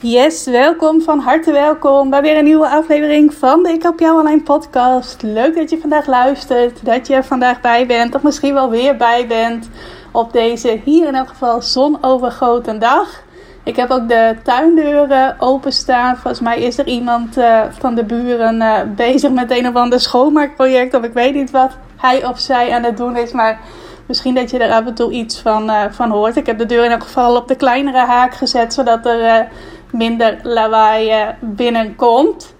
[0.00, 4.18] Yes, welkom, van harte welkom bij weer een nieuwe aflevering van de Ik Help Jou
[4.18, 5.22] Online podcast.
[5.22, 8.96] Leuk dat je vandaag luistert, dat je er vandaag bij bent of misschien wel weer
[8.96, 9.68] bij bent
[10.12, 13.22] op deze hier in elk geval zonovergoten dag.
[13.64, 16.16] Ik heb ook de tuindeuren openstaan.
[16.16, 20.00] Volgens mij is er iemand uh, van de buren uh, bezig met een of ander
[20.00, 23.60] schoonmaakproject of ik weet niet wat hij of zij aan het doen is, maar...
[24.06, 26.36] Misschien dat je er af en toe iets van, uh, van hoort.
[26.36, 29.48] Ik heb de deur in elk geval op de kleinere haak gezet, zodat er
[29.92, 32.54] minder lawaai eh, binnenkomt.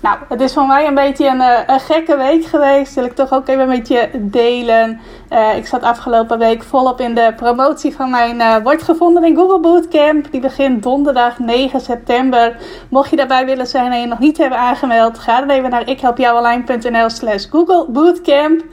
[0.00, 2.94] Nou, het is voor mij een beetje een, eh, een, gekke week geweest.
[2.94, 5.00] Wil ik toch ook even met je delen.
[5.30, 9.36] Uh, ik zat afgelopen week volop in de promotie van mijn uh, Wordt gevonden in
[9.36, 10.30] Google Bootcamp.
[10.30, 12.56] Die begint donderdag 9 september.
[12.90, 15.88] Mocht je daarbij willen zijn en je nog niet hebben aangemeld, ga dan even naar
[15.88, 18.64] ikhelpjouonline.nl slash Google Bootcamp.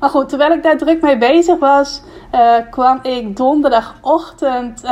[0.00, 2.02] Maar goed, terwijl ik daar druk mee bezig was,
[2.70, 4.82] kwam ik donderdagochtend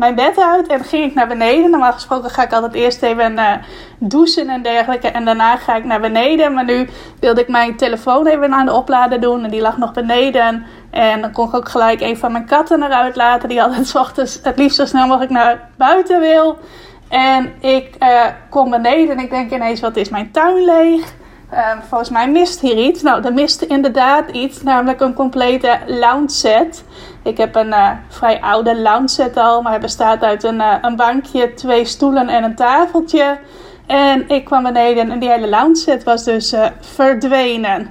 [0.00, 1.70] mijn bed uit en ging ik naar beneden.
[1.70, 3.52] Normaal gesproken ga ik altijd eerst even uh,
[3.98, 5.08] douchen en dergelijke.
[5.08, 6.54] En daarna ga ik naar beneden.
[6.54, 9.44] Maar nu wilde ik mijn telefoon even aan de oplader doen.
[9.44, 10.66] En die lag nog beneden.
[10.90, 13.48] En dan kon ik ook gelijk een van mijn katten eruit laten.
[13.48, 16.58] Die altijd ochtends het liefst zo snel mogelijk naar buiten wil.
[17.08, 21.12] En ik uh, kom beneden en ik denk ineens, wat is mijn tuin leeg?
[21.52, 23.02] Uh, volgens mij mist hier iets.
[23.02, 26.84] Nou, er mist inderdaad iets, namelijk een complete lounge set.
[27.22, 30.74] Ik heb een uh, vrij oude lounge set al, maar het bestaat uit een, uh,
[30.80, 33.38] een bankje, twee stoelen en een tafeltje.
[33.86, 37.90] En ik kwam beneden en die hele lounge set was dus verdwenen.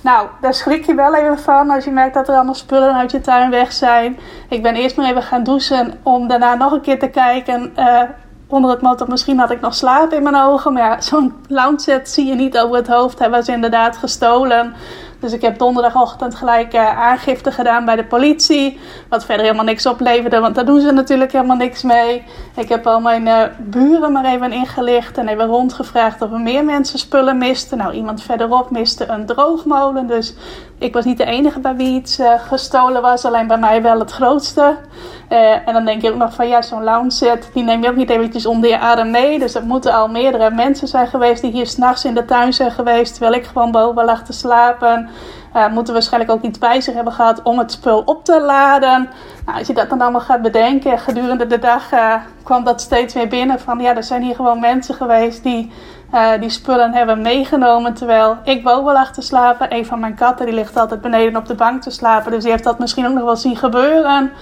[0.00, 3.10] Nou, daar schrik je wel even van als je merkt dat er allemaal spullen uit
[3.10, 4.18] je tuin weg zijn.
[4.48, 7.72] Ik ben eerst maar even gaan douchen om daarna nog een keer te kijken
[8.48, 10.72] onder het motto, misschien had ik nog slaap in mijn ogen.
[10.72, 13.18] Maar ja, zo'n lounge set zie je niet over het hoofd.
[13.18, 14.74] Hij was inderdaad gestolen.
[15.20, 18.78] Dus ik heb donderdagochtend gelijk uh, aangifte gedaan bij de politie.
[19.08, 22.24] Wat verder helemaal niks opleverde, want daar doen ze natuurlijk helemaal niks mee.
[22.56, 26.64] Ik heb al mijn uh, buren maar even ingelicht en even rondgevraagd of er meer
[26.64, 27.78] mensen spullen misten.
[27.78, 30.06] Nou, iemand verderop miste een droogmolen.
[30.06, 30.34] Dus
[30.78, 33.98] ik was niet de enige bij wie iets uh, gestolen was, alleen bij mij wel
[33.98, 34.76] het grootste.
[35.64, 37.96] en dan denk je ook nog van ja, zo'n lounge set, die neem je ook
[37.96, 39.38] niet eventjes onder je adem mee.
[39.38, 42.70] Dus er moeten al meerdere mensen zijn geweest die hier s'nachts in de tuin zijn
[42.70, 45.08] geweest, terwijl ik gewoon boven lag te slapen.
[45.56, 49.08] Uh, moeten waarschijnlijk ook iets bij zich hebben gehad om het spul op te laden.
[49.46, 51.90] Nou, als je dat dan allemaal gaat bedenken, gedurende de dag
[52.42, 53.60] kwam dat steeds weer binnen.
[53.60, 55.72] Van ja, er zijn hier gewoon mensen geweest die
[56.14, 57.94] uh, die spullen hebben meegenomen.
[57.94, 59.74] Terwijl ik boven lag te slapen.
[59.74, 62.30] Een van mijn katten die ligt altijd beneden op de bank te slapen.
[62.30, 64.32] Dus die heeft dat misschien ook nog wel zien gebeuren.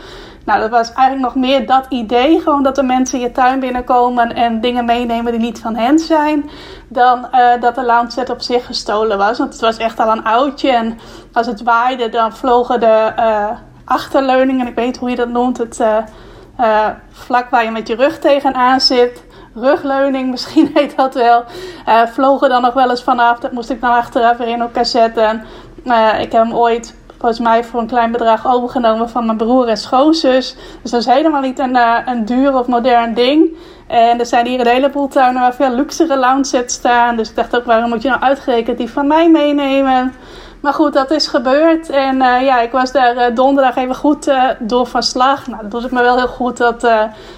[0.44, 2.40] Nou, dat was eigenlijk nog meer dat idee.
[2.40, 6.50] Gewoon dat er mensen je tuin binnenkomen en dingen meenemen die niet van hen zijn.
[6.88, 9.38] Dan uh, dat de lounge op zich gestolen was.
[9.38, 10.70] Want het was echt al een oudje.
[10.70, 10.98] En
[11.32, 13.48] als het waaide, dan vlogen de uh,
[13.84, 14.66] achterleuningen.
[14.66, 15.58] Ik weet hoe je dat noemt.
[15.58, 15.84] Het
[17.10, 19.25] vlak waar je met je rug tegenaan zit.
[19.60, 21.44] Rugleuning, misschien heet dat wel.
[22.06, 23.38] vlogen dan nog wel eens vanaf.
[23.38, 25.44] Dat moest ik dan achteraf weer in elkaar zetten.
[26.18, 29.76] ik heb hem ooit volgens mij voor een klein bedrag overgenomen van mijn broer en
[29.76, 30.56] schoonzus.
[30.82, 33.56] Dus dat is helemaal niet een, uh, een duur of modern ding.
[33.86, 37.16] En er zijn hier een heleboel tuinen waar veel luxere lounge sets staan.
[37.16, 40.14] Dus ik dacht ook, waarom moet je nou uitgerekend die van mij meenemen?
[40.60, 41.90] Maar goed, dat is gebeurd.
[41.90, 45.46] En uh, ja, ik was daar uh, donderdag even goed door van slag.
[45.46, 46.84] Nou, dat doet het me wel heel goed dat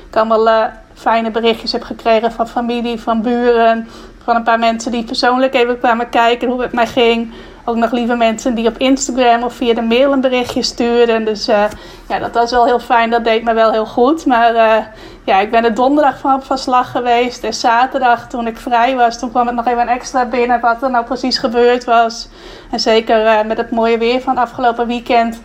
[0.09, 3.89] ik allemaal fijne berichtjes heb gekregen van familie, van buren.
[4.25, 7.33] Van een paar mensen die persoonlijk even kwamen kijken hoe het mij ging
[7.69, 11.25] ook nog lieve mensen die op Instagram of via de mail een berichtje stuurden.
[11.25, 11.65] Dus uh,
[12.09, 13.11] ja, dat was wel heel fijn.
[13.11, 14.27] Dat deed me wel heel goed.
[14.27, 14.85] Maar uh,
[15.25, 17.45] ja, ik ben er donderdag van van slag geweest.
[17.45, 20.91] En zaterdag, toen ik vrij was, toen kwam het nog even extra binnen wat er
[20.91, 22.29] nou precies gebeurd was.
[22.71, 25.41] En zeker uh, met het mooie weer van afgelopen weekend.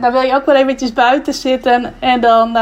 [0.00, 1.94] dan wil je ook wel eventjes buiten zitten.
[1.98, 2.56] En dan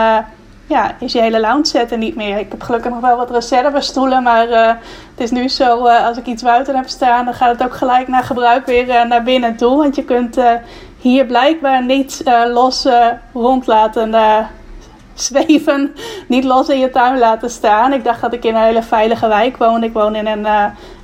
[0.66, 2.38] ja, is je hele lounge set er niet meer.
[2.38, 4.66] Ik heb gelukkig nog wel wat reservestoelen, maar uh,
[5.11, 7.75] het is nu zo, uh, als ik iets buiten heb staan, dan gaat het ook
[7.75, 9.76] gelijk naar gebruik weer uh, naar binnen toe.
[9.76, 10.38] Want je kunt
[10.99, 12.22] hier blijkbaar niet
[12.52, 12.87] los
[13.32, 14.11] rond laten
[15.14, 15.94] zweven,
[16.28, 17.93] niet los in je tuin laten staan.
[17.93, 19.82] Ik dacht dat ik in een hele veilige wijk woon.
[19.82, 20.46] Ik woon in een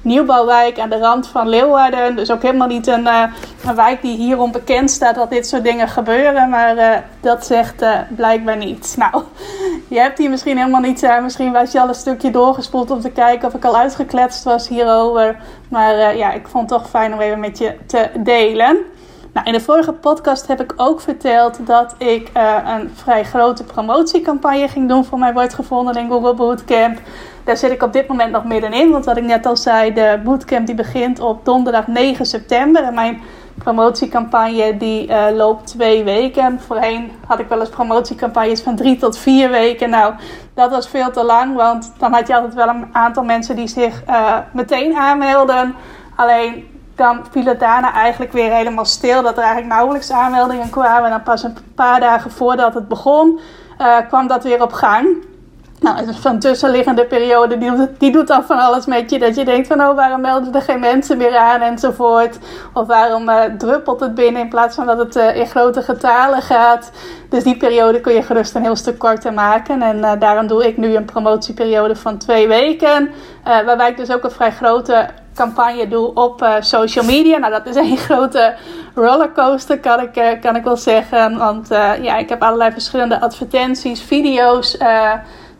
[0.02, 2.16] nieuwbouwwijk aan de rand van Leeuwarden.
[2.16, 3.22] Dus ook helemaal niet een, uh,
[3.64, 6.48] een wijk die hierom bekend staat dat dit soort dingen gebeuren.
[6.48, 6.88] Maar uh,
[7.20, 8.94] dat zegt uh, blijkbaar niet.
[8.98, 9.22] Nou,
[9.88, 11.08] je hebt hier misschien helemaal niet...
[11.22, 14.68] misschien was je al een stukje doorgespoeld om te kijken of ik al uitgekletst was
[14.68, 15.36] hierover.
[15.68, 18.76] Maar ja, ik vond het toch fijn om even met je te delen.
[19.32, 23.64] Nou, in de vorige podcast heb ik ook verteld dat ik uh, een vrij grote
[23.64, 26.98] promotiecampagne ging doen voor mij wordt gevonden in Google Bootcamp.
[27.44, 30.20] Daar zit ik op dit moment nog middenin, want wat ik net al zei, de
[30.24, 32.82] bootcamp die begint op donderdag 9 september.
[32.82, 33.20] En mijn
[33.58, 36.60] promotiecampagne die uh, loopt twee weken.
[36.60, 39.90] Voorheen had ik wel eens promotiecampagnes van drie tot vier weken.
[39.90, 40.14] Nou,
[40.54, 43.68] dat was veel te lang, want dan had je altijd wel een aantal mensen die
[43.68, 45.74] zich uh, meteen aanmelden.
[46.16, 49.22] Alleen dan viel het daarna eigenlijk weer helemaal stil.
[49.22, 51.04] Dat er eigenlijk nauwelijks aanmeldingen kwamen.
[51.04, 53.40] En dan pas een paar dagen voordat het begon,
[53.78, 55.28] uh, kwam dat weer op gang.
[55.80, 59.18] Nou, van tussenliggende periode, die, die doet dan van alles met je.
[59.18, 62.38] Dat je denkt van, oh, waarom melden er geen mensen meer aan enzovoort.
[62.72, 66.42] Of waarom uh, druppelt het binnen in plaats van dat het uh, in grote getalen
[66.42, 66.90] gaat.
[67.28, 69.82] Dus die periode kun je gerust een heel stuk korter maken.
[69.82, 73.10] En daarom doe ik nu een promotieperiode van twee weken.
[73.44, 77.38] waarbij ik dus ook een vrij grote campagne doe op uh, social media.
[77.38, 78.54] Nou, dat is een grote
[78.94, 81.38] rollercoaster, kan ik, uh, kan ik wel zeggen.
[81.38, 84.76] Want uh, ja, ik heb allerlei verschillende advertenties, video's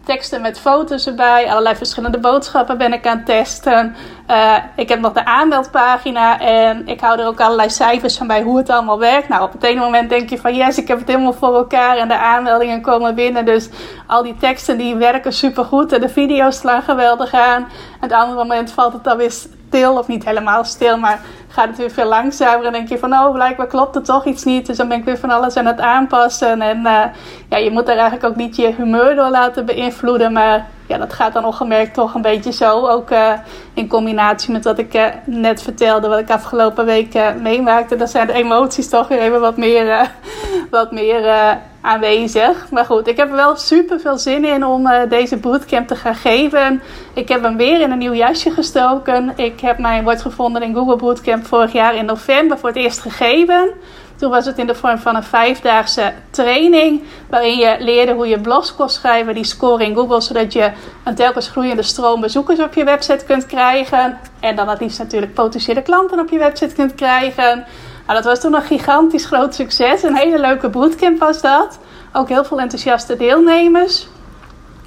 [0.05, 1.51] teksten met foto's erbij.
[1.51, 3.95] Allerlei verschillende boodschappen ben ik aan het testen.
[4.31, 8.43] Uh, ik heb nog de aanmeldpagina en ik hou er ook allerlei cijfers van bij
[8.43, 9.29] hoe het allemaal werkt.
[9.29, 11.97] Nou, op het ene moment denk je van yes, ik heb het helemaal voor elkaar
[11.97, 13.45] en de aanmeldingen komen binnen.
[13.45, 13.69] Dus
[14.07, 17.69] al die teksten die werken super goed en de video's slaan geweldig aan.
[18.01, 21.77] Het andere moment valt het dan weer stil, of niet helemaal stil, maar gaat het
[21.77, 22.67] weer veel langzamer.
[22.67, 24.67] En denk je van, oh, blijkbaar klopt er toch iets niet.
[24.67, 26.61] Dus dan ben ik weer van alles aan het aanpassen.
[26.63, 27.03] En uh,
[27.49, 30.33] ja, je moet er eigenlijk ook niet je humeur door laten beïnvloeden.
[30.33, 32.87] Maar ja, dat gaat dan ongemerkt toch een beetje zo.
[32.87, 33.33] Ook uh,
[33.75, 37.97] in combinatie met wat ik uh, net vertelde, wat ik afgelopen week meemaakte.
[37.97, 40.11] Dan zijn de emoties toch weer even wat meer,
[40.71, 42.71] wat meer aanwezig.
[42.71, 45.97] Maar goed, ik heb er wel super veel zin in om uh, deze bootcamp te
[45.97, 46.83] gaan geven.
[47.15, 49.33] Ik heb hem weer in een nieuw jasje gestoken.
[49.37, 53.01] Ik heb mijn wordt gevonden in Google Bootcamp vorig jaar in november voor het eerst
[53.01, 53.71] gegeven.
[54.21, 57.03] Toen was het in de vorm van een vijfdaagse training.
[57.31, 60.21] Waarin je leerde hoe je blogs kon schrijven, die scoren in Google.
[60.21, 60.73] Zodat je
[61.05, 64.19] een telkens groeiende stroom bezoekers op je website kunt krijgen.
[64.41, 67.65] En dan het liefst natuurlijk potentiële klanten op je website kunt krijgen.
[68.07, 70.03] Nou, dat was toen een gigantisch groot succes.
[70.03, 71.79] Een hele leuke bootcamp was dat.
[72.13, 74.09] Ook heel veel enthousiaste deelnemers.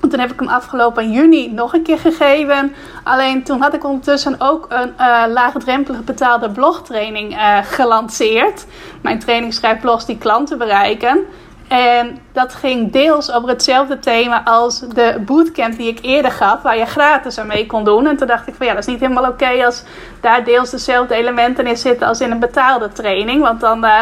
[0.03, 2.75] En toen heb ik hem afgelopen juni nog een keer gegeven.
[3.03, 8.65] Alleen toen had ik ondertussen ook een uh, laagdrempelige betaalde blogtraining uh, gelanceerd.
[9.01, 11.19] Mijn training schrijft die klanten bereiken.
[11.67, 16.77] En dat ging deels over hetzelfde thema als de bootcamp die ik eerder gaf, waar
[16.77, 18.07] je gratis aan mee kon doen.
[18.07, 19.83] En toen dacht ik van ja, dat is niet helemaal oké als
[20.21, 23.41] daar deels dezelfde elementen in zitten als in een betaalde training.
[23.41, 24.01] Want dan uh,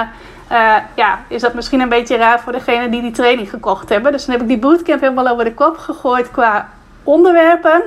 [0.52, 4.12] uh, ja, is dat misschien een beetje raar voor degene die die training gekocht hebben.
[4.12, 6.70] Dus dan heb ik die bootcamp helemaal over de kop gegooid qua
[7.04, 7.82] onderwerpen.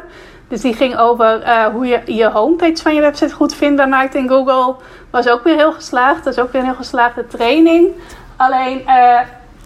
[0.49, 4.15] Dus die ging over uh, hoe je je homepage van je website goed vindbaar maakt
[4.15, 4.75] in Google.
[5.11, 6.25] Was ook weer heel geslaagd.
[6.25, 7.89] Dat is ook weer een heel geslaagde training.
[8.37, 8.85] Alleen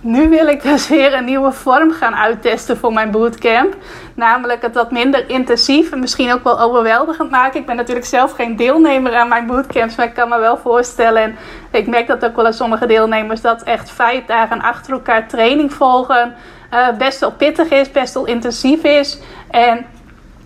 [0.03, 3.75] nu wil ik dus weer een nieuwe vorm gaan uittesten voor mijn bootcamp.
[4.15, 7.61] Namelijk het wat minder intensief en misschien ook wel overweldigend maken.
[7.61, 11.23] Ik ben natuurlijk zelf geen deelnemer aan mijn bootcamps, maar ik kan me wel voorstellen.
[11.23, 11.37] En
[11.71, 15.73] ik merk dat ook wel aan sommige deelnemers dat echt vijf dagen achter elkaar training
[15.73, 16.35] volgen.
[16.75, 19.19] Uh, best wel pittig is, best wel intensief is.
[19.50, 19.87] En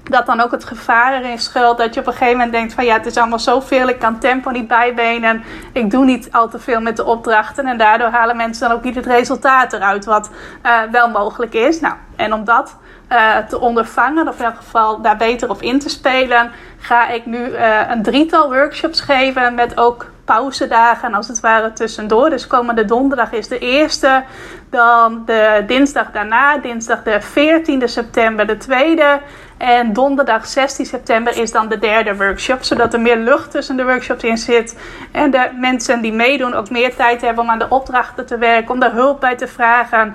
[0.02, 2.84] dat dan ook het gevaar erin schuilt dat je op een gegeven moment denkt van
[2.84, 5.42] ja, het is allemaal zoveel, ik kan tempo niet bijbenen,
[5.72, 8.84] ik doe niet al te veel met de opdrachten en daardoor halen mensen dan ook
[8.84, 10.30] niet het resultaat eruit wat
[10.66, 11.80] uh, wel mogelijk is.
[11.80, 12.76] Nou, en om dat
[13.12, 17.26] uh, te ondervangen, of in elk geval daar beter op in te spelen, ga ik
[17.26, 22.30] nu uh, een drietal workshops geven met ook pauzedagen als het ware tussendoor.
[22.30, 24.24] Dus komende donderdag is de eerste.
[24.70, 29.20] Dan de dinsdag daarna, dinsdag de 14e september, de tweede.
[29.56, 32.62] En donderdag 16 september is dan de derde workshop.
[32.62, 34.78] Zodat er meer lucht tussen de workshops in zit.
[35.12, 38.70] En de mensen die meedoen ook meer tijd hebben om aan de opdrachten te werken.
[38.70, 40.14] Om daar hulp bij te vragen.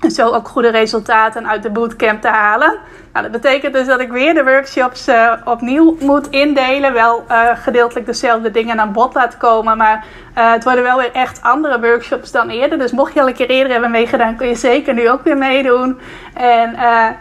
[0.00, 2.78] En zo ook goede resultaten uit de bootcamp te halen.
[3.12, 6.92] Nou, dat betekent dus dat ik weer de workshops uh, opnieuw moet indelen.
[6.92, 9.76] Wel uh, gedeeltelijk dezelfde dingen aan bod laat komen.
[9.76, 10.04] Maar
[10.38, 12.78] uh, het worden wel weer echt andere workshops dan eerder.
[12.78, 15.36] Dus mocht je al een keer eerder hebben meegedaan, kun je zeker nu ook weer
[15.36, 15.98] meedoen.
[16.34, 16.74] En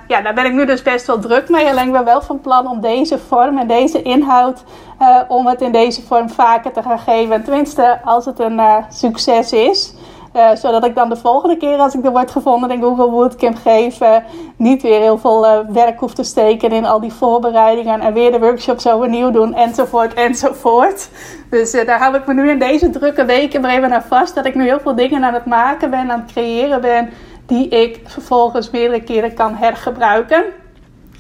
[0.07, 1.65] ja, daar ben ik nu dus best wel druk mee.
[1.65, 4.63] Alleen ik ben wel van plan om deze vorm en deze inhoud...
[5.27, 7.43] om het in deze vorm vaker te gaan geven.
[7.43, 9.93] Tenminste, als het een succes is...
[10.39, 13.57] Uh, zodat ik dan de volgende keer als ik er word gevonden in Google Bootcamp
[13.65, 14.15] uh,
[14.55, 18.31] niet weer heel veel uh, werk hoef te steken in al die voorbereidingen en weer
[18.31, 21.09] de workshops overnieuw doen enzovoort enzovoort.
[21.49, 24.45] Dus daar hou ik me nu in deze drukke weken maar even naar vast dat
[24.45, 27.09] ik nu heel veel dingen aan het maken ben, aan het creëren ben,
[27.45, 30.43] die ik vervolgens meerdere keren kan hergebruiken.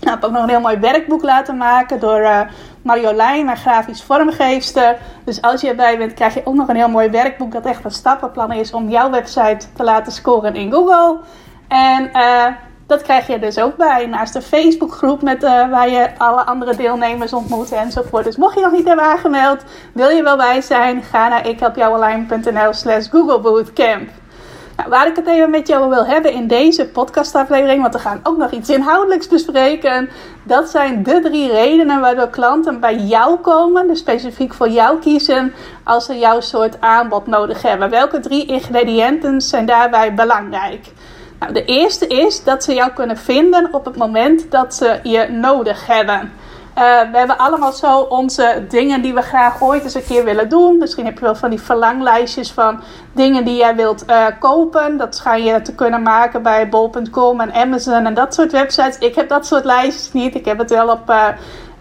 [0.01, 2.39] Nou, ik heb ook nog een heel mooi werkboek laten maken door uh,
[2.81, 4.97] Marjolein, mijn grafisch vormgeefster.
[5.23, 7.85] Dus als je erbij bent, krijg je ook nog een heel mooi werkboek dat echt
[7.85, 11.17] een stappenplan is om jouw website te laten scoren in Google.
[11.67, 12.45] En uh,
[12.87, 14.05] dat krijg je dus ook bij.
[14.05, 18.23] Naast de Facebookgroep met, uh, waar je alle andere deelnemers ontmoet enzovoort.
[18.23, 19.63] Dus mocht je nog niet hebben aangemeld,
[19.93, 24.09] wil je wel bij zijn, ga naar ikhelpjouonline.nl slash Google Bootcamp.
[24.79, 28.19] Nou, waar ik het even met jou wil hebben in deze podcastaflevering, want we gaan
[28.23, 30.09] ook nog iets inhoudelijks bespreken.
[30.43, 35.53] Dat zijn de drie redenen waardoor klanten bij jou komen, dus specifiek voor jou kiezen,
[35.83, 37.89] als ze jouw soort aanbod nodig hebben.
[37.89, 40.91] Welke drie ingrediënten zijn daarbij belangrijk?
[41.39, 45.27] Nou, de eerste is dat ze jou kunnen vinden op het moment dat ze je
[45.29, 46.31] nodig hebben.
[46.79, 50.49] Uh, we hebben allemaal zo onze dingen die we graag ooit eens een keer willen
[50.49, 50.77] doen.
[50.77, 52.81] Misschien heb je wel van die verlanglijstjes van
[53.13, 54.97] dingen die jij wilt uh, kopen.
[54.97, 58.97] Dat schijn je te kunnen maken bij bol.com en Amazon en dat soort websites.
[58.97, 60.35] Ik heb dat soort lijstjes niet.
[60.35, 61.13] Ik heb het wel op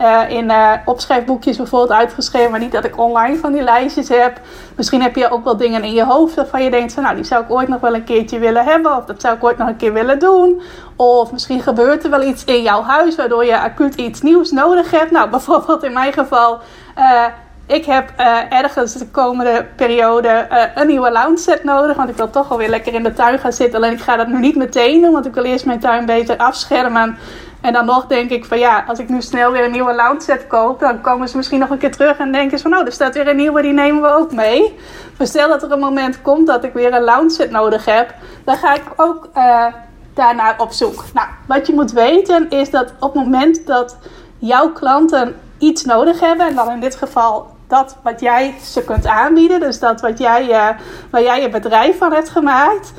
[0.00, 4.40] uh, in uh, opschrijfboekjes bijvoorbeeld uitgeschreven, maar niet dat ik online van die lijstjes heb.
[4.76, 7.25] Misschien heb je ook wel dingen in je hoofd waarvan je denkt van nou, die
[7.25, 9.69] zou ik ooit nog wel een keertje willen hebben, of dat zou ik ooit nog
[9.69, 10.62] een keer willen doen.
[10.97, 14.90] Of misschien gebeurt er wel iets in jouw huis waardoor je acuut iets nieuws nodig
[14.90, 15.11] hebt.
[15.11, 16.59] Nou, bijvoorbeeld in mijn geval.
[16.99, 17.25] Uh,
[17.67, 18.12] ik heb
[18.50, 21.97] ergens de komende periode een nieuwe lounge set nodig.
[21.97, 23.78] Want ik wil toch wel weer lekker in de tuin gaan zitten.
[23.78, 25.12] Alleen ik ga dat nu niet meteen doen.
[25.12, 27.19] Want ik wil eerst mijn tuin beter afschermen.
[27.61, 30.21] En dan nog denk ik van ja, als ik nu snel weer een nieuwe lounge
[30.21, 32.87] set koop, dan komen ze misschien nog een keer terug en denken ze van nou,
[32.87, 34.79] er staat weer een nieuwe, die nemen we ook mee.
[35.19, 38.15] Maar stel dat er een moment komt dat ik weer een lounge set nodig heb,
[38.45, 39.67] dan ga ik ook uh,
[40.15, 41.05] daarnaar op zoek.
[41.15, 43.97] Nou, wat je moet weten is dat op het moment dat
[44.38, 49.07] jouw klanten iets nodig hebben, en dan in dit geval dat wat jij ze kunt
[49.07, 50.69] aanbieden, dus dat wat jij, uh,
[51.11, 52.93] waar jij je bedrijf van hebt gemaakt,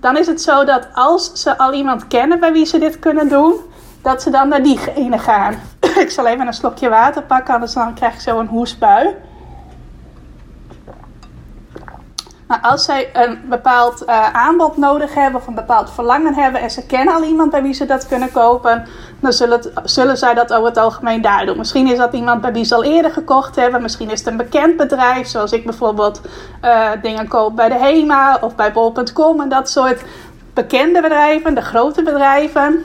[0.00, 3.28] dan is het zo dat als ze al iemand kennen bij wie ze dit kunnen
[3.28, 3.54] doen,
[4.04, 5.54] dat ze dan naar diegene gaan.
[6.04, 9.14] ik zal even een slokje water pakken, anders dan krijg ik zo een hoestbui.
[12.46, 16.70] Maar als zij een bepaald uh, aanbod nodig hebben of een bepaald verlangen hebben en
[16.70, 18.86] ze kennen al iemand bij wie ze dat kunnen kopen,
[19.20, 21.56] dan zullen, zullen zij dat over het algemeen daar doen.
[21.56, 24.36] Misschien is dat iemand bij wie ze al eerder gekocht hebben, misschien is het een
[24.36, 26.20] bekend bedrijf, zoals ik bijvoorbeeld
[26.64, 30.02] uh, dingen koop bij de HEMA of bij bol.com en dat soort
[30.54, 32.84] bekende bedrijven, de grote bedrijven.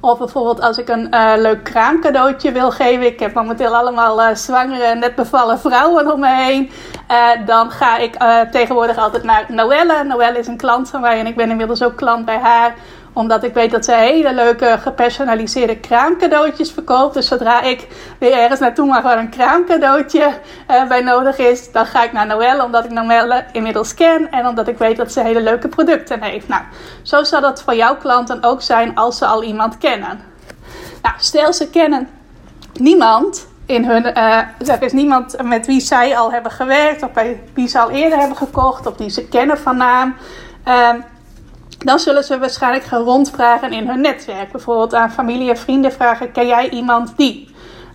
[0.00, 3.06] Of bijvoorbeeld als ik een uh, leuk kraamcadeautje wil geven.
[3.06, 6.70] Ik heb momenteel allemaal uh, zwangere en net bevallen vrouwen om me heen.
[7.10, 8.16] Uh, dan ga ik
[8.50, 10.04] tegenwoordig altijd naar Noelle.
[10.04, 12.74] Noelle is een klant van mij en ik ben inmiddels ook klant bij haar
[13.12, 17.14] omdat ik weet dat ze hele leuke gepersonaliseerde kraamcadeautjes verkoopt.
[17.14, 17.86] Dus zodra ik
[18.18, 20.32] weer ergens naartoe mag waar een kraamcadeautje
[20.70, 22.64] uh, bij nodig is, dan ga ik naar Noelle.
[22.64, 26.48] Omdat ik Noelle inmiddels ken en omdat ik weet dat ze hele leuke producten heeft.
[26.48, 26.62] Nou,
[27.02, 30.20] zo zal dat voor jouw klanten ook zijn als ze al iemand kennen.
[31.02, 32.08] Nou, stel ze kennen
[32.72, 37.68] niemand in hun, uh, is niemand met wie zij al hebben gewerkt, of bij wie
[37.68, 40.16] ze al eerder hebben gekocht, of die ze kennen van naam.
[40.68, 40.88] Uh,
[41.84, 44.52] dan zullen ze waarschijnlijk gaan rondvragen in hun netwerk.
[44.52, 47.48] Bijvoorbeeld aan familie en vrienden vragen: ken jij iemand die?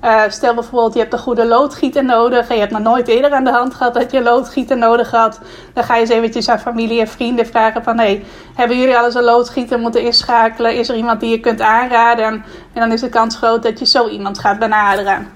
[0.03, 3.31] Uh, stel bijvoorbeeld, je hebt een goede loodgieter nodig en je hebt nog nooit eerder
[3.31, 5.39] aan de hand gehad dat je loodgieter nodig had.
[5.73, 8.25] Dan ga je eens eventjes aan familie en vrienden vragen van, hey,
[8.55, 10.75] hebben jullie al eens een loodgieter moeten inschakelen?
[10.75, 12.25] Is er iemand die je kunt aanraden?
[12.25, 15.34] En dan is de kans groot dat je zo iemand gaat benaderen.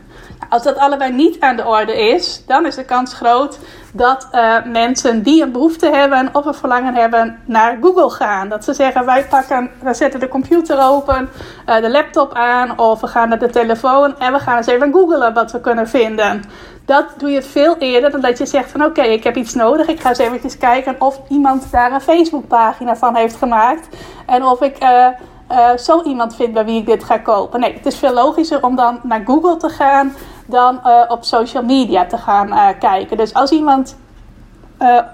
[0.50, 3.60] Als dat allebei niet aan de orde is, dan is de kans groot
[3.94, 8.50] dat uh, mensen die een behoefte hebben of een verlangen hebben naar Google gaan.
[8.50, 11.30] Dat ze zeggen: wij pakken, we zetten de computer open,
[11.66, 14.92] uh, de laptop aan of we gaan naar de telefoon en we gaan eens even
[14.92, 16.44] googlen wat we kunnen vinden.
[16.86, 19.88] Dat doe je veel eerder dan dat je zegt van oké, ik heb iets nodig.
[19.88, 23.88] Ik ga eens eventjes kijken of iemand daar een Facebookpagina van heeft gemaakt.
[24.26, 25.08] En of ik uh,
[25.52, 27.60] uh, zo iemand vind bij wie ik dit ga kopen.
[27.60, 30.16] Nee, het is veel logischer om dan naar Google te gaan
[30.46, 33.18] dan uh, op social media te gaan uh, kijken.
[33.18, 33.98] Dus als iemand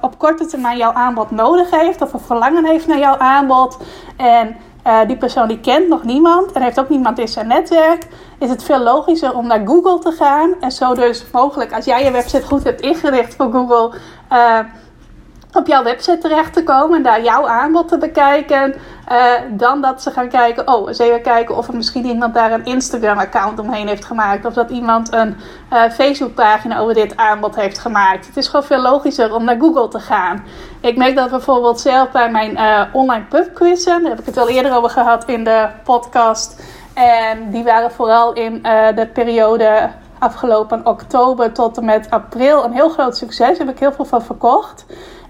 [0.01, 3.77] op korte termijn jouw aanbod nodig heeft of een verlangen heeft naar jouw aanbod
[4.17, 4.55] en
[5.07, 8.07] die persoon die kent nog niemand en heeft ook niemand in zijn netwerk,
[8.39, 12.03] is het veel logischer om naar Google te gaan en zo dus mogelijk als jij
[12.03, 13.99] je website goed hebt ingericht voor Google
[15.55, 18.75] op jouw website terecht te komen en daar jouw aanbod te bekijken.
[19.11, 22.51] Uh, dan dat ze gaan kijken, oh, eens even kijken of er misschien iemand daar
[22.51, 24.45] een Instagram-account omheen heeft gemaakt.
[24.45, 25.37] Of dat iemand een
[25.73, 28.27] uh, Facebook-pagina over dit aanbod heeft gemaakt.
[28.27, 30.43] Het is gewoon veel logischer om naar Google te gaan.
[30.81, 34.49] Ik merk dat bijvoorbeeld zelf bij mijn uh, online pubquizzen, daar heb ik het al
[34.49, 36.63] eerder over gehad in de podcast.
[36.93, 38.61] En die waren vooral in
[38.95, 43.57] de periode afgelopen oktober tot en met april een heel groot succes.
[43.57, 44.85] Daar heb ik heel veel van verkocht.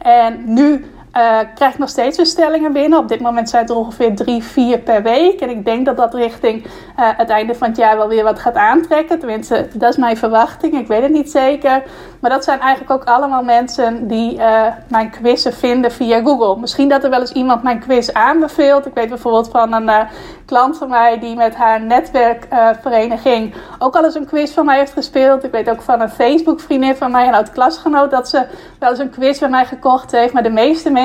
[0.06, 0.86] En nu
[1.18, 3.00] uh, nog steeds bestellingen binnen.
[3.00, 5.40] Op dit moment zijn het er ongeveer drie, vier per week.
[5.40, 8.40] En ik denk dat dat richting uh, het einde van het jaar wel weer wat
[8.40, 9.20] gaat aantrekken.
[9.20, 10.74] Tenminste, dat is mijn verwachting.
[10.74, 11.84] Ik weet het niet zeker.
[12.20, 16.60] Maar dat zijn eigenlijk ook allemaal mensen die uh, mijn quizzen vinden via Google.
[16.60, 18.86] Misschien dat er wel eens iemand mijn quiz aanbeveelt.
[18.86, 20.08] Ik weet bijvoorbeeld van een
[20.46, 24.94] klant van mij die met haar netwerkvereniging ook al eens een quiz van mij heeft
[24.94, 25.44] gespeeld.
[25.44, 28.46] Ik weet ook van een Facebook vriendin van mij, een oud klasgenoot, dat ze
[28.80, 30.34] wel eens een quiz van mij gekocht heeft.
[30.34, 31.05] Maar de meeste mensen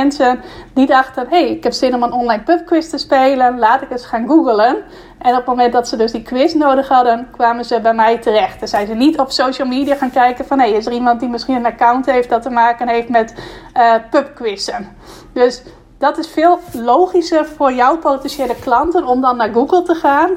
[0.74, 4.06] die dachten, hey, ik heb zin om een online pubquiz te spelen, laat ik eens
[4.06, 4.76] gaan googlen.
[5.18, 8.18] En op het moment dat ze dus die quiz nodig hadden, kwamen ze bij mij
[8.18, 8.58] terecht.
[8.58, 10.58] Dan zijn ze niet op social media gaan kijken van...
[10.58, 13.34] hé, hey, is er iemand die misschien een account heeft dat te maken heeft met
[13.76, 14.96] uh, pubquizzen.
[15.32, 15.62] Dus
[15.98, 20.30] dat is veel logischer voor jouw potentiële klanten om dan naar Google te gaan.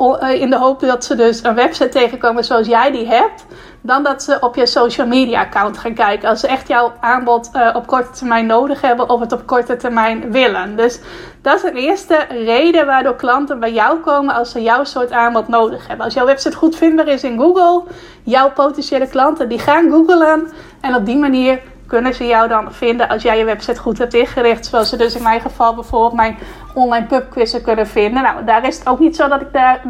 [0.00, 3.46] Eh, in de hoop dat ze dus een website tegenkomen zoals jij die hebt.
[3.80, 6.28] Dan dat ze op je social media account gaan kijken.
[6.28, 9.76] Als ze echt jouw aanbod uh, op korte termijn nodig hebben of het op korte
[9.76, 10.76] termijn willen.
[10.76, 11.00] Dus
[11.42, 15.48] dat is de eerste reden waardoor klanten bij jou komen als ze jouw soort aanbod
[15.48, 16.04] nodig hebben.
[16.04, 17.82] Als jouw website goed vindbaar is in Google,
[18.22, 20.50] jouw potentiële klanten die gaan googlen.
[20.80, 21.60] En op die manier
[21.90, 24.66] kunnen ze jou dan vinden als jij je website goed hebt ingericht.
[24.66, 26.38] Zoals ze dus in mijn geval bijvoorbeeld mijn
[26.74, 28.22] online pubquizzen kunnen vinden.
[28.22, 29.80] Nou, daar is het ook niet zo dat ik daar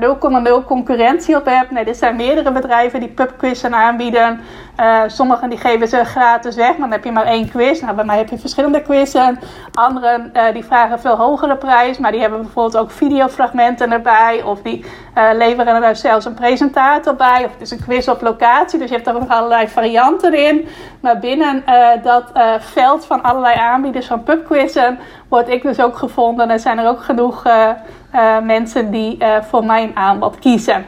[0.61, 1.71] 0,0 concurrentie op heb.
[1.71, 4.41] Nee, er zijn meerdere bedrijven die pubquizzen aanbieden.
[4.81, 7.81] Uh, sommigen die geven ze gratis weg, maar dan heb je maar één quiz.
[7.81, 9.39] Nou, bij mij heb je verschillende quizzen.
[9.73, 14.43] Anderen uh, die vragen een veel hogere prijs, maar die hebben bijvoorbeeld ook videofragmenten erbij.
[14.43, 14.85] Of die
[15.15, 17.45] uh, leveren er zelfs een presentator bij.
[17.45, 20.69] Of het is een quiz op locatie, dus je hebt er allerlei varianten in.
[21.01, 21.65] Maar binnen
[22.03, 24.99] dat veld van allerlei aanbieders van pubquizzen
[25.31, 26.51] word ik dus ook gevonden.
[26.51, 27.43] En zijn er ook genoeg
[28.43, 29.19] mensen die
[29.49, 30.85] voor mijn aanbod kiezen.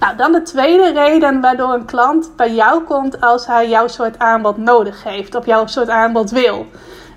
[0.00, 4.18] Nou, dan de tweede reden waardoor een klant bij jou komt als hij jouw soort
[4.18, 6.66] aanbod nodig heeft, of jouw soort aanbod wil.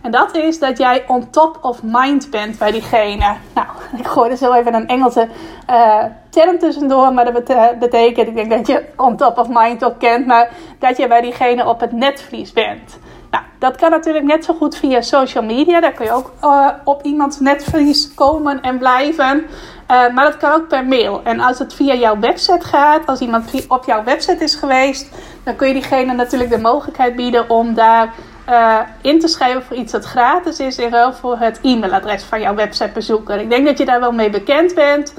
[0.02, 3.36] En dat is dat jij on top of mind bent bij diegene.
[3.54, 3.68] Nou,
[4.02, 5.28] ik gooi er zo even een Engelse
[5.70, 7.44] uh, term tussendoor, maar dat
[7.80, 11.22] betekent, ik denk dat je on top of mind ook kent, maar dat je bij
[11.22, 13.00] diegene op het netvlies bent.
[13.32, 15.80] Nou, dat kan natuurlijk net zo goed via social media.
[15.80, 19.38] Daar kun je ook uh, op iemands netvlies komen en blijven.
[19.38, 21.22] Uh, maar dat kan ook per mail.
[21.24, 25.10] En als het via jouw website gaat, als iemand op jouw website is geweest,
[25.44, 28.14] dan kun je diegene natuurlijk de mogelijkheid bieden om daar
[28.50, 32.42] uh, in te schrijven voor iets dat gratis is in ruil voor het e-mailadres van
[32.42, 33.40] jouw websitebezoeker.
[33.40, 35.14] Ik denk dat je daar wel mee bekend bent.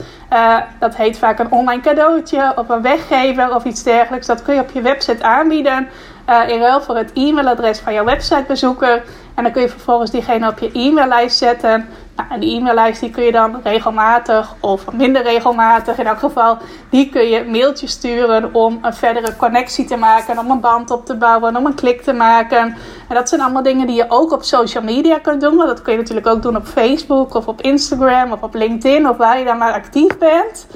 [0.79, 4.27] Dat heet vaak een online cadeautje of een weggever of iets dergelijks.
[4.27, 5.89] Dat kun je op je website aanbieden
[6.29, 9.03] uh, in ruil voor het e-mailadres van jouw websitebezoeker.
[9.35, 11.89] En dan kun je vervolgens diegene op je e-maillijst zetten.
[12.17, 16.59] Nou, en die e-maillijst die kun je dan regelmatig of minder regelmatig in elk geval,
[16.91, 21.07] die kun je mailtjes sturen om een verdere connectie te maken, om een band op
[21.07, 22.77] te bouwen, om een klik te maken.
[23.09, 25.55] En dat zijn allemaal dingen die je ook op social media kunt doen.
[25.55, 29.09] Maar dat kun je natuurlijk ook doen op Facebook of op Instagram of op LinkedIn
[29.09, 30.67] of waar je dan maar actief bent.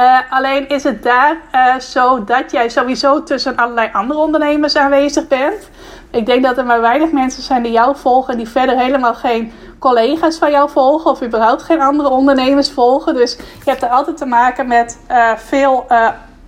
[0.00, 5.28] Uh, alleen is het daar uh, zo dat jij sowieso tussen allerlei andere ondernemers aanwezig
[5.28, 5.70] bent.
[6.10, 9.52] Ik denk dat er maar weinig mensen zijn die jou volgen, die verder helemaal geen
[9.78, 13.14] collega's van jou volgen of überhaupt geen andere ondernemers volgen.
[13.14, 15.86] Dus je hebt er altijd te maken met uh, veel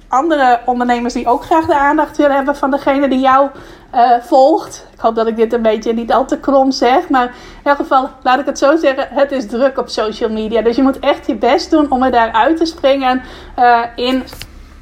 [0.09, 3.48] andere ondernemers die ook graag de aandacht willen hebben van degene die jou
[3.94, 4.87] uh, volgt.
[4.92, 7.09] Ik hoop dat ik dit een beetje niet al te krom zeg.
[7.09, 10.62] Maar in elk geval, laat ik het zo zeggen, het is druk op social media.
[10.62, 13.22] Dus je moet echt je best doen om er daaruit te springen
[13.59, 14.22] uh, in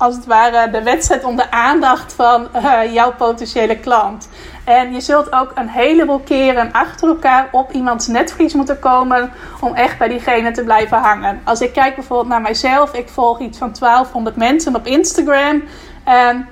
[0.03, 4.29] als het ware de wedstrijd om de aandacht van uh, jouw potentiële klant.
[4.65, 9.75] En je zult ook een heleboel keren achter elkaar op iemands netvlies moeten komen om
[9.75, 11.41] echt bij diegene te blijven hangen.
[11.45, 15.63] Als ik kijk bijvoorbeeld naar mijzelf, ik volg iets van 1200 mensen op Instagram.
[16.05, 16.49] En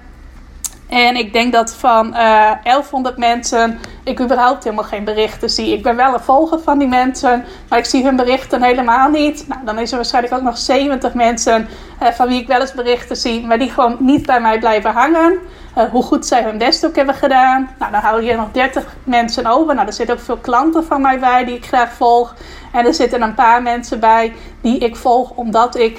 [0.90, 5.72] en ik denk dat van uh, eh, 1100 mensen ik überhaupt helemaal geen berichten zie.
[5.72, 9.48] Ik ben wel een volger van die mensen, maar ik zie hun berichten helemaal niet.
[9.48, 11.68] Nou, dan is er waarschijnlijk ook nog 70 mensen
[12.02, 14.90] uh, van wie ik wel eens berichten zie, maar die gewoon niet bij mij blijven
[14.90, 15.38] hangen.
[15.78, 17.70] Uh, hoe goed zij hun best ook hebben gedaan.
[17.78, 19.74] Nou, dan hou je nog 30 mensen over.
[19.74, 22.34] Nou, er zitten ook veel klanten van mij bij die ik graag volg.
[22.72, 25.98] En er zitten een paar mensen bij die ik volg omdat ik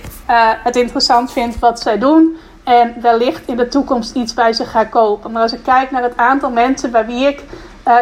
[0.63, 2.38] het interessant vind wat zij doen.
[2.63, 5.32] En wellicht in de toekomst iets bij ze ga kopen.
[5.32, 7.43] Maar als ik kijk naar het aantal mensen bij wie ik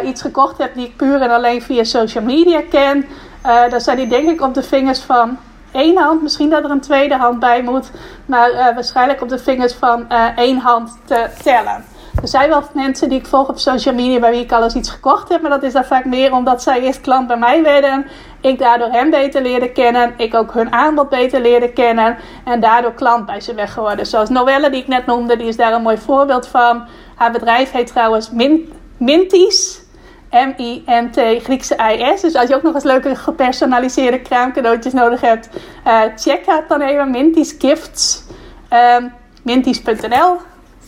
[0.03, 3.05] iets gekocht heb die ik puur en alleen via social media ken,
[3.69, 5.37] dan zijn die denk ik op de vingers van
[5.71, 6.21] één hand.
[6.21, 7.91] Misschien dat er een tweede hand bij moet,
[8.25, 11.85] maar waarschijnlijk op de vingers van één hand te tellen.
[12.21, 14.75] Er zijn wel mensen die ik volg op social media bij wie ik al eens
[14.75, 15.41] iets gekocht heb.
[15.41, 18.05] Maar dat is dan vaak meer omdat zij eerst klant bij mij werden.
[18.41, 20.13] Ik daardoor hen beter leerde kennen.
[20.17, 22.17] Ik ook hun aanbod beter leerde kennen.
[22.45, 24.05] En daardoor klant bij ze weg geworden.
[24.05, 25.37] Zoals Noelle die ik net noemde.
[25.37, 26.87] Die is daar een mooi voorbeeld van.
[27.15, 29.87] Haar bedrijf heet trouwens Min Minties.
[30.31, 32.21] M-I-N-T, Griekse I-S.
[32.21, 35.49] Dus als je ook nog eens leuke gepersonaliseerde kraamcadeautjes nodig hebt,
[35.87, 37.11] uh, check het dan even.
[37.11, 38.23] Minties Gifts.
[38.97, 40.37] Um, Minties.nl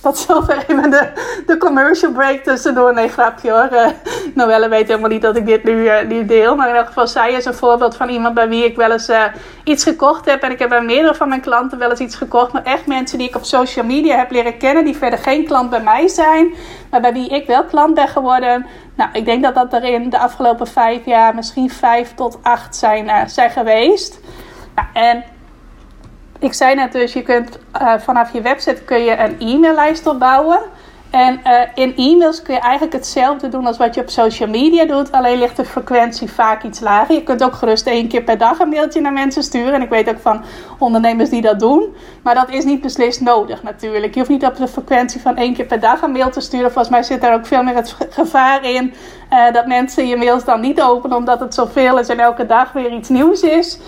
[0.02, 0.28] dat is
[0.68, 1.08] even de,
[1.46, 2.94] de commercial break tussendoor.
[2.94, 3.70] Nee, grapje hoor.
[3.72, 3.88] Uh,
[4.36, 6.56] Noelle weet helemaal niet dat ik dit nu, uh, deel.
[6.56, 9.10] Maar in elk geval, zij is een voorbeeld van iemand bij wie ik wel eens
[9.10, 9.24] uh,
[9.64, 10.42] iets gekocht heb.
[10.42, 12.52] En ik heb bij meerdere van mijn klanten wel eens iets gekocht.
[12.52, 14.86] Maar echt mensen die ik op social media heb leren kennen.
[14.86, 16.54] Die verder geen klant bij mij zijn.
[16.90, 18.66] Maar bij wie ik wel klant ben geworden.
[18.96, 22.76] Nou, ik denk dat dat er in de afgelopen vijf jaar misschien vijf tot acht
[22.76, 24.20] zijn, zijn geweest.
[24.76, 25.24] Nou, en
[26.42, 30.60] ik zei net dus, je kunt uh, vanaf je website kun je een e-maillijst opbouwen.
[31.12, 34.86] En uh, in e-mails kun je eigenlijk hetzelfde doen als wat je op social media
[34.86, 35.12] doet.
[35.12, 37.16] Alleen ligt de frequentie vaak iets lager.
[37.16, 39.74] Je kunt ook gerust één keer per dag een mailtje naar mensen sturen.
[39.74, 40.44] En ik weet ook van
[40.78, 41.96] ondernemers die dat doen.
[42.24, 44.14] Maar dat is niet beslist nodig natuurlijk.
[44.14, 46.72] Je hoeft niet op de frequentie van één keer per dag een mail te sturen.
[46.72, 48.94] Volgens mij zit daar ook veel meer het gevaar in.
[49.34, 52.72] Uh, dat mensen je mails dan niet openen omdat het zoveel is en elke dag
[52.72, 53.80] weer iets nieuws is.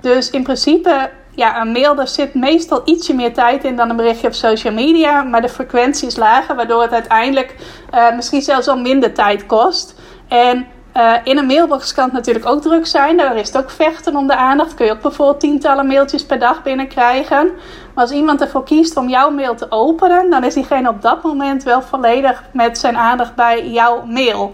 [0.00, 3.96] Dus in principe ja, een mail, daar zit meestal ietsje meer tijd in dan een
[3.96, 5.22] berichtje op social media.
[5.22, 7.56] Maar de frequentie is lager, waardoor het uiteindelijk
[7.94, 9.94] uh, misschien zelfs al minder tijd kost.
[10.28, 10.66] En
[10.96, 13.16] uh, in een mailbox kan het natuurlijk ook druk zijn.
[13.16, 14.74] Daar is het ook vechten om de aandacht.
[14.74, 17.50] Kun je ook bijvoorbeeld tientallen mailtjes per dag binnenkrijgen.
[17.94, 21.22] Maar als iemand ervoor kiest om jouw mail te openen, dan is diegene op dat
[21.22, 24.52] moment wel volledig met zijn aandacht bij jouw mail.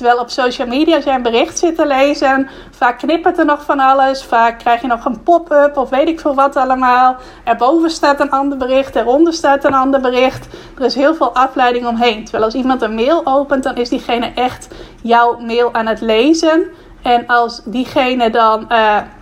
[0.00, 3.64] Terwijl op social media, als jij een bericht zit te lezen, vaak knippert er nog
[3.64, 4.24] van alles.
[4.24, 7.16] Vaak krijg je nog een pop-up of weet ik veel wat allemaal.
[7.44, 10.48] Erboven staat een ander bericht, eronder staat een ander bericht.
[10.78, 12.22] Er is heel veel afleiding omheen.
[12.22, 14.68] Terwijl als iemand een mail opent, dan is diegene echt
[15.02, 16.64] jouw mail aan het lezen.
[17.02, 18.66] En als diegene dan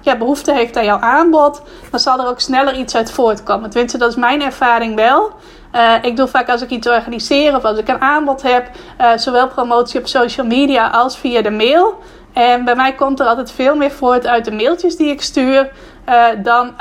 [0.01, 3.71] ja, behoefte heeft aan jouw aanbod, dan zal er ook sneller iets uit voortkomen.
[3.71, 5.33] Tenminste, dat is mijn ervaring wel.
[5.75, 9.11] Uh, ik doe vaak als ik iets organiseer of als ik een aanbod heb, uh,
[9.17, 11.99] zowel promotie op social media als via de mail.
[12.33, 15.71] En bij mij komt er altijd veel meer voort uit de mailtjes die ik stuur
[16.09, 16.75] uh, dan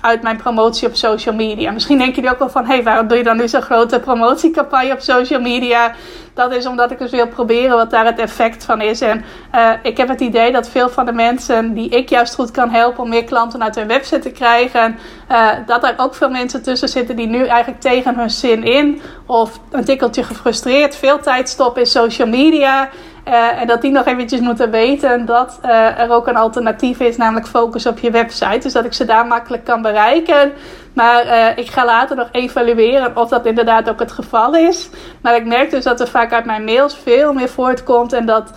[0.00, 1.70] uit mijn promotie op social media.
[1.70, 4.00] Misschien denken jullie ook wel van: hé, hey, waarom doe je dan nu zo'n grote
[4.00, 5.94] promotiecampagne op social media?
[6.34, 9.00] Dat is omdat ik dus wil proberen wat daar het effect van is.
[9.00, 12.50] En uh, ik heb het idee dat veel van de mensen die ik juist goed
[12.50, 14.98] kan helpen om meer klanten uit hun website te krijgen,
[15.30, 19.02] uh, dat er ook veel mensen tussen zitten die nu eigenlijk tegen hun zin in
[19.26, 22.88] of een tikkeltje gefrustreerd veel tijd stoppen in social media.
[23.28, 27.16] Uh, en dat die nog eventjes moeten weten dat uh, er ook een alternatief is,
[27.16, 28.58] namelijk focus op je website.
[28.58, 30.52] Dus dat ik ze daar makkelijk kan bereiken.
[30.94, 34.90] Maar uh, ik ga later nog evalueren of dat inderdaad ook het geval is.
[35.22, 38.50] Maar ik merk dus dat er vaak uit mijn mails veel meer voortkomt en dat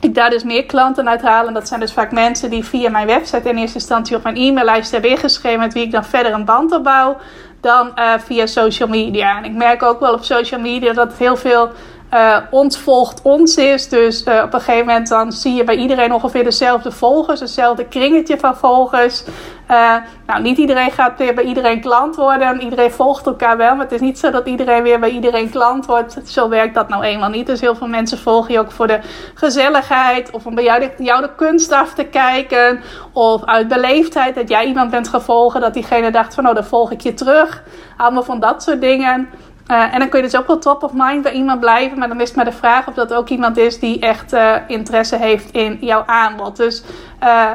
[0.00, 1.46] ik daar dus meer klanten uit haal.
[1.46, 4.36] En dat zijn dus vaak mensen die via mijn website in eerste instantie op mijn
[4.36, 7.16] e-maillijst hebben ingeschreven, met wie ik dan verder een band opbouw.
[7.60, 9.36] Dan via social media.
[9.36, 11.70] En ik merk ook wel op social media dat heel veel
[12.14, 13.88] uh, ons volgt ons is.
[13.88, 17.84] Dus uh, op een gegeven moment dan zie je bij iedereen ongeveer dezelfde volgers, hetzelfde
[17.84, 19.24] kringetje van volgers.
[19.70, 19.94] Uh,
[20.26, 22.60] nou, niet iedereen gaat weer bij iedereen klant worden.
[22.60, 25.86] Iedereen volgt elkaar wel, maar het is niet zo dat iedereen weer bij iedereen klant
[25.86, 26.18] wordt.
[26.24, 27.46] Zo werkt dat nou eenmaal niet.
[27.46, 28.98] Dus heel veel mensen volgen je ook voor de
[29.34, 32.80] gezelligheid of om bij jou de, de kunst af te kijken.
[33.12, 36.90] Of uit beleefdheid dat jij iemand bent gevolgen, dat diegene dacht van, oh, dan volg
[36.90, 37.62] ik je terug.
[37.96, 39.28] Allemaal van dat soort dingen.
[39.72, 41.98] Uh, en dan kun je dus ook wel top of mind bij iemand blijven.
[41.98, 45.16] Maar dan is maar de vraag of dat ook iemand is die echt uh, interesse
[45.16, 46.56] heeft in jouw aanbod.
[46.56, 46.82] Dus
[47.22, 47.50] uh,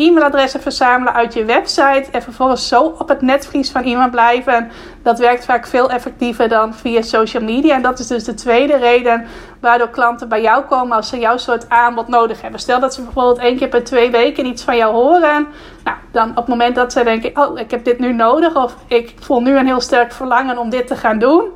[0.00, 4.70] e-mailadressen verzamelen uit je website en vervolgens zo op het netvlies van iemand blijven.
[5.02, 7.74] Dat werkt vaak veel effectiever dan via social media.
[7.74, 9.26] En dat is dus de tweede reden
[9.60, 12.60] waardoor klanten bij jou komen als ze jouw soort aanbod nodig hebben.
[12.60, 15.46] Stel dat ze bijvoorbeeld één keer per twee weken iets van jou horen.
[15.84, 18.76] Nou, dan op het moment dat ze denken: Oh, ik heb dit nu nodig, of
[18.86, 21.48] ik voel nu een heel sterk verlangen om dit te gaan doen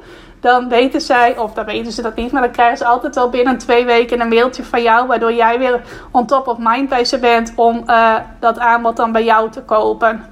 [0.45, 3.29] dan weten zij, of dan weten ze dat niet, maar dan krijgen ze altijd wel
[3.31, 5.81] binnen twee weken een mailtje van jou, waardoor jij weer
[6.11, 9.63] on top of mind bij ze bent om uh, dat aanbod dan bij jou te
[9.63, 10.25] kopen.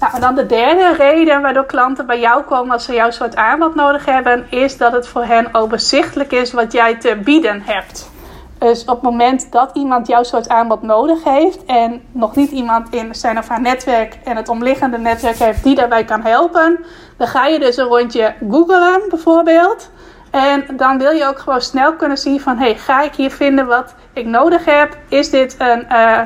[0.00, 3.36] Nou, en dan de derde reden waardoor klanten bij jou komen als ze jouw soort
[3.36, 8.10] aanbod nodig hebben, is dat het voor hen overzichtelijk is wat jij te bieden hebt.
[8.58, 12.94] Dus op het moment dat iemand jouw soort aanbod nodig heeft en nog niet iemand
[12.94, 16.84] in zijn of haar netwerk en het omliggende netwerk heeft die daarbij kan helpen,
[17.16, 19.90] dan ga je dus een rondje googlen bijvoorbeeld.
[20.30, 22.56] En dan wil je ook gewoon snel kunnen zien van...
[22.56, 24.96] hey, ga ik hier vinden wat ik nodig heb?
[25.08, 25.86] Is dit een...
[25.92, 26.20] Uh,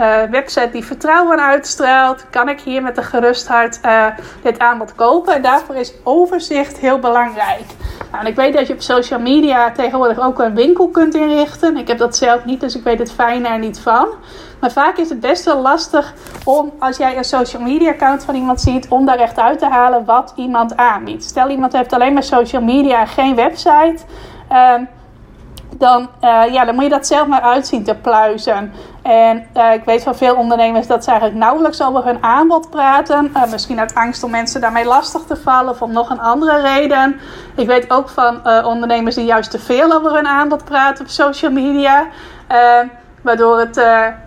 [0.00, 4.06] uh, website die vertrouwen uitstraalt, kan ik hier met een gerust hart uh,
[4.42, 5.34] dit aanbod kopen.
[5.34, 7.64] En daarvoor is overzicht heel belangrijk.
[8.12, 11.76] Nou, ik weet dat je op social media tegenwoordig ook een winkel kunt inrichten.
[11.76, 14.08] Ik heb dat zelf niet, dus ik weet het fijn er niet van.
[14.60, 18.34] Maar vaak is het best wel lastig om, als jij een social media account van
[18.34, 21.24] iemand ziet, om daar echt uit te halen wat iemand aanbiedt.
[21.24, 23.96] Stel iemand heeft alleen maar social media en geen website.
[24.52, 24.74] Uh,
[25.78, 28.72] dan, uh, ja, dan moet je dat zelf maar uitzien te pluizen.
[29.02, 33.30] En uh, ik weet van veel ondernemers dat ze eigenlijk nauwelijks over hun aanbod praten.
[33.36, 36.60] Uh, misschien uit angst om mensen daarmee lastig te vallen of om nog een andere
[36.60, 37.20] reden.
[37.56, 41.50] Ik weet ook van ondernemers die juist te veel over hun aanbod praten op social
[41.50, 42.06] media.
[43.22, 43.76] waardoor het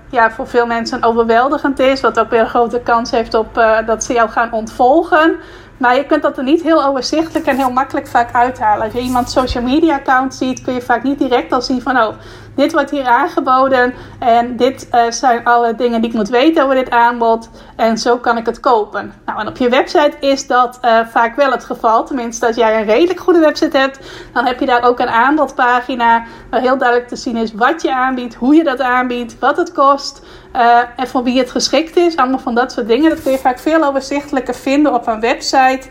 [0.10, 2.02] ja, voor veel mensen overweldigend is.
[2.02, 3.54] Wat ook weer een grote kans heeft op
[3.86, 5.36] dat ze jou gaan ontvolgen.
[5.84, 8.84] Maar je kunt dat er niet heel overzichtelijk en heel makkelijk vaak uithalen.
[8.84, 11.98] Als je iemand social media account ziet, kun je vaak niet direct al zien van
[11.98, 12.16] oh,
[12.56, 16.76] dit wordt hier aangeboden en dit uh, zijn alle dingen die ik moet weten over
[16.76, 19.14] dit aanbod en zo kan ik het kopen.
[19.26, 22.06] Nou, en op je website is dat uh, vaak wel het geval.
[22.06, 24.00] Tenminste, als jij een redelijk goede website hebt,
[24.34, 27.94] dan heb je daar ook een aanbodpagina waar heel duidelijk te zien is wat je
[27.94, 30.22] aanbiedt, hoe je dat aanbiedt, wat het kost.
[30.56, 32.18] Uh, en voor wie het geschikt is.
[32.18, 33.10] Allemaal van dat soort dingen.
[33.10, 35.88] Dat kun je vaak veel overzichtelijker vinden op een website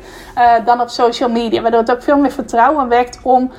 [0.65, 1.63] dan op social media.
[1.63, 3.53] Waardoor het ook veel meer vertrouwen wekt om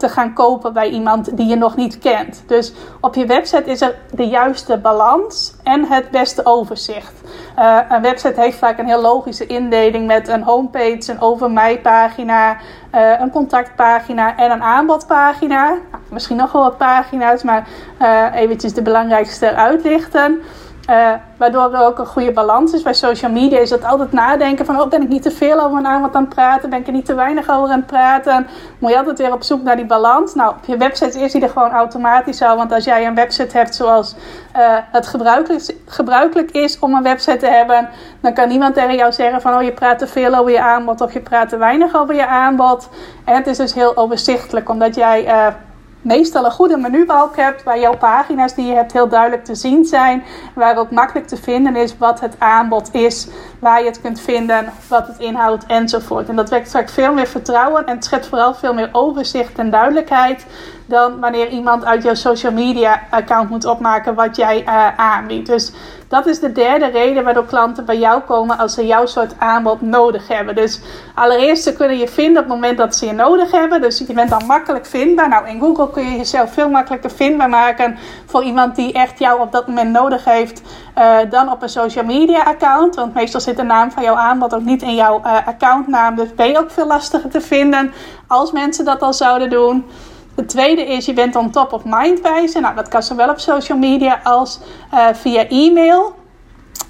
[0.00, 2.42] te gaan kopen bij iemand die je nog niet kent.
[2.46, 7.12] Dus op je website is er de juiste balans en het beste overzicht.
[7.58, 11.80] Uh, een website heeft vaak een heel logische indeling met een homepage, een over mij
[11.80, 12.56] pagina,
[12.94, 15.68] uh, een contactpagina en een aanbodpagina.
[15.68, 17.68] Nou, misschien nog wel wat pagina's, maar
[18.02, 20.42] uh, eventjes de belangrijkste eruit lichten.
[20.90, 22.82] Uh, waardoor er ook een goede balans is.
[22.82, 24.80] Bij social media is het altijd nadenken van...
[24.80, 26.70] oh, ben ik niet te veel over een aanbod aan het praten?
[26.70, 28.46] Ben ik er niet te weinig over aan het praten?
[28.78, 30.34] Moet je altijd weer op zoek naar die balans.
[30.34, 32.56] Nou, op je website is die er gewoon automatisch al.
[32.56, 34.14] Want als jij een website hebt zoals
[34.56, 35.06] uh, het
[35.86, 37.88] gebruikelijk, is om een website te hebben...
[38.20, 39.54] dan kan niemand tegen jou zeggen van...
[39.54, 42.26] oh, je praat te veel over je aanbod of je praat te weinig over je
[42.26, 42.88] aanbod.
[43.24, 45.26] En het is dus heel overzichtelijk, omdat jij...
[45.26, 45.46] Uh,
[46.02, 49.84] meestal een goede menubalk hebt, waar jouw pagina's die je hebt heel duidelijk te zien
[49.84, 50.22] zijn,
[50.54, 54.72] waar ook makkelijk te vinden is wat het aanbod is, waar je het kunt vinden,
[54.88, 56.28] wat het inhoudt enzovoort.
[56.28, 59.70] En dat wekt vaak veel meer vertrouwen en het schept vooral veel meer overzicht en
[59.70, 60.46] duidelijkheid
[60.90, 65.46] dan wanneer iemand uit jouw social media account moet opmaken wat jij uh, aanbiedt.
[65.46, 65.72] Dus
[66.08, 69.80] dat is de derde reden waardoor klanten bij jou komen als ze jouw soort aanbod
[69.80, 70.54] nodig hebben.
[70.54, 70.80] Dus
[71.14, 73.80] allereerst ze kunnen je vinden op het moment dat ze je nodig hebben.
[73.80, 75.28] Dus je bent dan makkelijk vindbaar.
[75.28, 79.40] Nou, in Google kun je jezelf veel makkelijker vindbaar maken voor iemand die echt jou
[79.40, 80.62] op dat moment nodig heeft
[80.98, 82.94] uh, dan op een social media account.
[82.94, 86.16] Want meestal zit de naam van jouw aanbod ook niet in jouw uh, accountnaam.
[86.16, 87.92] Dus ben je ook veel lastiger te vinden
[88.26, 89.84] als mensen dat al zouden doen.
[90.40, 92.62] Het tweede is, je bent on top of mind wijzen.
[92.62, 94.60] Nou, dat kan zowel op social media als
[94.94, 96.14] uh, via e-mail.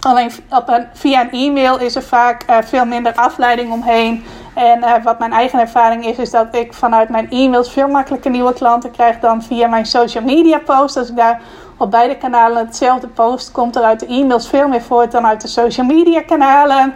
[0.01, 4.25] Alleen op via een e-mail is er vaak uh, veel minder afleiding omheen.
[4.55, 8.31] En uh, wat mijn eigen ervaring is, is dat ik vanuit mijn e-mails veel makkelijker
[8.31, 10.97] nieuwe klanten krijg dan via mijn social media post.
[10.97, 11.41] Als ik daar
[11.79, 15.41] op beide kanalen hetzelfde post, komt er uit de e-mails veel meer voort dan uit
[15.41, 16.95] de social media kanalen.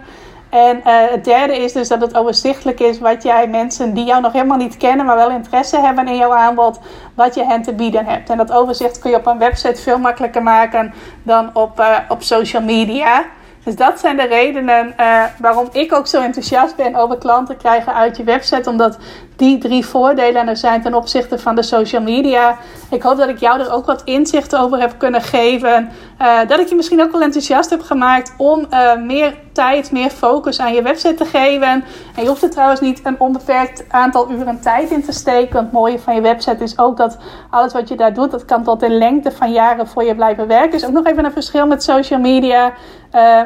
[0.54, 4.20] En uh, het derde is dus dat het overzichtelijk is wat jij mensen die jou
[4.20, 6.80] nog helemaal niet kennen, maar wel interesse hebben in jouw aanbod,
[7.14, 8.30] wat je hen te bieden hebt.
[8.30, 12.22] En dat overzicht kun je op een website veel makkelijker maken dan op, uh, op
[12.22, 13.24] social media.
[13.64, 17.94] Dus dat zijn de redenen uh, waarom ik ook zo enthousiast ben over klanten krijgen
[17.94, 18.70] uit je website.
[18.70, 18.98] Omdat
[19.36, 22.56] die drie voordelen er zijn ten opzichte van de social media.
[22.90, 25.90] Ik hoop dat ik jou er ook wat inzicht over heb kunnen geven.
[26.20, 30.10] Uh, dat ik je misschien ook wel enthousiast heb gemaakt om uh, meer tijd, meer
[30.10, 31.84] focus aan je website te geven.
[32.16, 35.58] En je hoeft er trouwens niet een onbeperkt aantal uren tijd in te steken.
[35.58, 37.18] Het mooie van je website is ook dat
[37.50, 40.46] alles wat je daar doet, dat kan tot de lengte van jaren voor je blijven
[40.46, 40.72] werken.
[40.72, 42.72] Is ook nog even een verschil met social media.
[43.14, 43.40] Uh,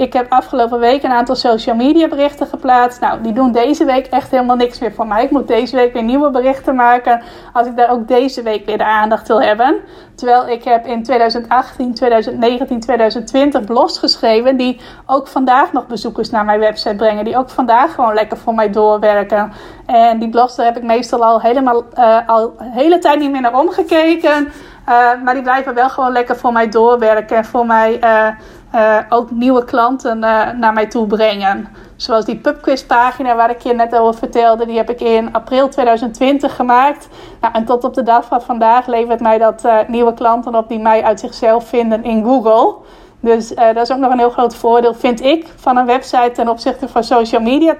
[0.00, 3.00] ik heb afgelopen week een aantal social media berichten geplaatst.
[3.00, 5.24] Nou, die doen deze week echt helemaal niks meer voor mij.
[5.24, 7.22] Ik moet deze week weer nieuwe berichten maken.
[7.52, 9.76] Als ik daar ook deze week weer de aandacht wil hebben.
[10.14, 14.56] Terwijl ik heb in 2018, 2019, 2020 blogs geschreven.
[14.56, 17.24] Die ook vandaag nog bezoekers naar mijn website brengen.
[17.24, 19.52] Die ook vandaag gewoon lekker voor mij doorwerken.
[19.86, 23.40] En die blogs daar heb ik meestal al helemaal uh, al hele tijd niet meer
[23.40, 24.52] naar omgekeken.
[24.90, 27.36] Uh, maar die blijven wel gewoon lekker voor mij doorwerken.
[27.36, 28.00] En voor mij...
[28.04, 28.28] Uh,
[28.74, 31.68] uh, ook nieuwe klanten naar mij toe brengen.
[31.96, 34.66] Zoals die pubquiz pagina waar ik je net over vertelde.
[34.66, 37.08] Die heb ik in april 2020 gemaakt.
[37.40, 40.78] Nou, en tot op de dag van vandaag levert mij dat nieuwe klanten op die
[40.78, 42.74] mij uit zichzelf vinden in Google.
[43.20, 46.48] Dus dat is ook nog een heel groot voordeel, vind ik, van een website ten
[46.48, 47.76] opzichte van social media.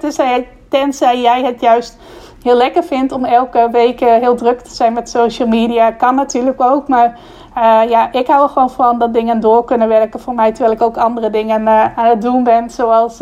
[0.68, 1.98] Tenzij jij het juist
[2.42, 5.90] heel lekker vindt om elke week heel druk te zijn met social media.
[5.90, 7.18] Kan natuurlijk ook, maar
[7.88, 10.52] ja, ik hou er gewoon van dat dingen door kunnen werken voor mij.
[10.52, 13.18] Terwijl ik ook andere dingen aan het doen ben, zoals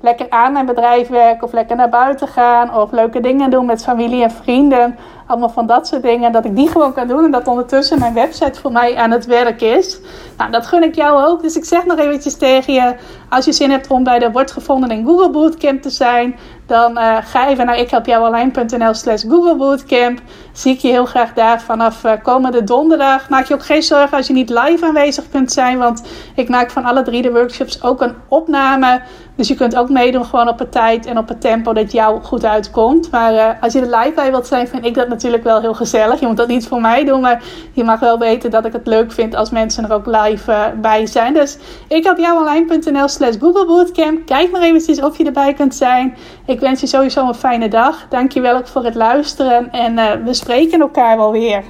[0.00, 3.84] lekker aan mijn bedrijf werken of lekker naar buiten gaan of leuke dingen doen met
[3.84, 4.98] familie en vrienden.
[5.28, 6.32] Allemaal van dat soort dingen.
[6.32, 9.26] Dat ik die gewoon kan doen en dat ondertussen mijn website voor mij aan het
[9.26, 10.00] werk is.
[10.36, 11.42] Nou, dat gun ik jou ook.
[11.42, 12.94] Dus ik zeg nog eventjes tegen je.
[13.28, 16.36] Als je zin hebt om bij de Wordt Gevonden in Google Bootcamp te zijn.
[16.66, 20.20] Dan uh, ga even naar ikhelpjouonline.nl slash Google Bootcamp.
[20.52, 23.28] Zie ik je heel graag daar vanaf uh, komende donderdag.
[23.28, 25.78] Maak je ook geen zorgen als je niet live aanwezig kunt zijn.
[25.78, 26.02] Want
[26.34, 29.00] ik maak van alle drie de workshops ook een opname.
[29.36, 32.22] Dus je kunt ook meedoen gewoon op een tijd en op het tempo dat jou
[32.22, 33.10] goed uitkomt.
[33.10, 35.74] Maar uh, als je er live bij wilt zijn, vind ik dat natuurlijk wel heel
[35.74, 36.20] gezellig.
[36.20, 38.86] Je moet dat niet voor mij doen, maar je mag wel weten dat ik het
[38.86, 41.34] leuk vind als mensen er ook live uh, bij zijn.
[41.34, 44.26] Dus ik heb jouonline.nl slash Google Bootcamp.
[44.26, 46.16] Kijk maar eventjes of je erbij kunt zijn.
[46.46, 48.06] Ik wens je sowieso een fijne dag.
[48.08, 51.62] Dankjewel ook voor het luisteren en uh, we spreken elkaar wel weer.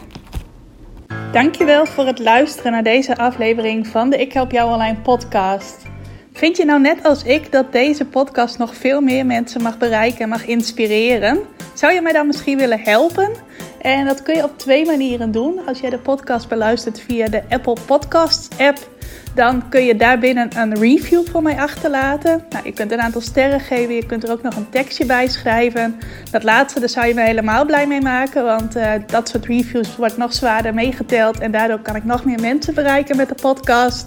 [1.32, 5.97] Dankjewel voor het luisteren naar deze aflevering van de Ik Help Jou Online podcast.
[6.38, 10.20] Vind je nou net als ik dat deze podcast nog veel meer mensen mag bereiken
[10.20, 11.38] en mag inspireren?
[11.74, 13.30] Zou je mij dan misschien willen helpen?
[13.80, 15.60] En dat kun je op twee manieren doen.
[15.66, 18.78] Als jij de podcast beluistert via de Apple Podcasts app,
[19.34, 22.44] dan kun je daarbinnen een review voor mij achterlaten.
[22.50, 25.28] Nou, je kunt een aantal sterren geven, je kunt er ook nog een tekstje bij
[25.28, 26.00] schrijven.
[26.30, 29.96] Dat laatste, daar zou je me helemaal blij mee maken, want uh, dat soort reviews
[29.96, 34.06] wordt nog zwaarder meegeteld en daardoor kan ik nog meer mensen bereiken met de podcast.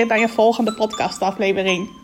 [0.07, 2.00] bij een volgende podcastaflevering.